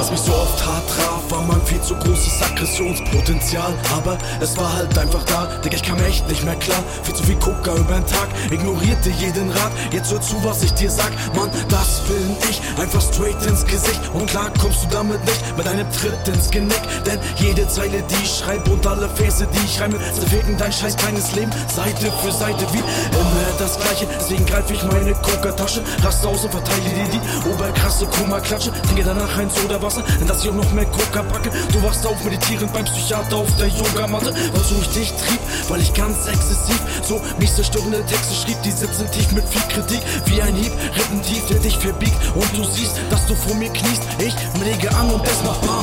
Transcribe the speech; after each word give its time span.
Was 0.00 0.10
mich 0.10 0.20
so 0.20 0.32
oft 0.32 0.64
hart 0.64 0.88
traf, 0.88 1.30
war 1.30 1.42
mein 1.42 1.60
viel 1.66 1.78
zu 1.82 1.94
großes 1.94 2.40
Aggressionspotenzial. 2.42 3.74
Aber 3.94 4.16
es 4.40 4.56
war 4.56 4.72
halt 4.72 4.96
einfach 4.96 5.22
da, 5.24 5.46
Digga, 5.62 5.76
ich 5.76 5.82
kam 5.82 6.02
echt 6.04 6.26
nicht 6.26 6.42
mehr 6.42 6.56
klar. 6.56 6.82
Viel 7.02 7.14
zu 7.14 7.22
viel 7.22 7.36
Coca 7.36 7.74
über 7.74 7.96
den 7.96 8.06
Tag, 8.06 8.28
ignorierte 8.50 9.10
jeden 9.10 9.50
Rat. 9.50 9.72
Jetzt 9.90 10.10
hör 10.10 10.22
zu, 10.22 10.42
was 10.42 10.62
ich 10.62 10.72
dir 10.72 10.90
sag, 10.90 11.10
Mann, 11.36 11.50
das 11.68 12.00
will 12.08 12.34
ich. 12.48 12.62
Einfach 12.80 13.02
straight 13.02 13.44
ins 13.44 13.62
Gesicht 13.66 14.00
und 14.14 14.24
klar 14.24 14.50
kommst 14.58 14.84
du 14.84 14.88
damit 14.88 15.22
nicht 15.22 15.58
mit 15.58 15.68
einem 15.68 15.86
Tritt 15.92 16.26
ins 16.34 16.50
Genick. 16.50 16.80
Denn 17.04 17.18
jede 17.36 17.68
Zeile, 17.68 18.02
die 18.08 18.24
ich 18.24 18.38
schreibe 18.38 18.70
und 18.70 18.86
alle 18.86 19.06
Verse, 19.06 19.46
die 19.46 19.64
ich 19.66 19.78
reime, 19.82 19.98
zerficken 20.14 20.56
dein 20.56 20.72
scheiß 20.72 20.96
kleines 20.96 21.34
Leben. 21.34 21.52
Seite 21.76 22.10
für 22.22 22.32
Seite 22.32 22.64
wie 22.72 22.78
immer 22.78 23.58
das 23.58 23.78
Gleiche. 23.78 24.06
Deswegen 24.18 24.46
greif 24.46 24.70
ich 24.70 24.82
meine 24.82 25.12
Coca-Tasche, 25.12 25.82
raste 26.02 26.26
aus 26.26 26.42
und 26.42 26.52
verteile 26.52 26.88
dir 26.88 27.04
die 27.12 27.50
oberkrasse 27.50 28.06
Koma-Klatsche. 28.06 28.72
Trinke 28.86 29.04
danach 29.04 29.36
ein 29.36 29.50
Sodawasser, 29.90 30.02
denn 30.18 30.26
dass 30.26 30.42
ich 30.42 30.50
auch 30.50 30.54
noch 30.54 30.72
mehr 30.72 30.86
Coca 30.86 31.22
packe. 31.22 31.50
Du 31.72 31.82
wachst 31.82 32.06
auf 32.06 32.22
meditierend 32.24 32.72
beim 32.72 32.84
Psychiater 32.84 33.36
auf 33.36 33.56
der 33.56 33.68
Yogamatte. 33.68 34.34
Wozu 34.54 34.74
ich 34.80 34.88
dich 34.88 35.12
trieb, 35.12 35.40
weil 35.68 35.80
ich 35.80 35.92
ganz 35.94 36.26
exzessiv 36.26 36.80
so 37.02 37.20
mich 37.38 37.52
zerstörende 37.52 38.04
Texte 38.06 38.34
schrieb. 38.34 38.60
Die 38.62 38.70
sitzen 38.70 39.10
tief 39.10 39.32
mit 39.32 39.46
viel 39.48 39.62
Kritik, 39.62 40.00
wie 40.26 40.42
ein 40.42 40.54
Hieb, 40.54 40.72
Rippen 40.96 41.22
tief, 41.22 41.46
der 41.48 41.58
dich 41.58 41.78
verbiegt. 41.78 42.16
Und 42.34 42.56
du 42.56 42.64
siehst, 42.64 43.00
dass 43.10 43.26
du 43.26 43.34
vor 43.34 43.54
mir 43.54 43.70
kniest. 43.70 44.02
Ich 44.18 44.34
lege 44.64 44.94
an 44.94 45.10
und 45.10 45.26
es 45.26 45.42
macht 45.44 45.60
Bam. 45.62 45.79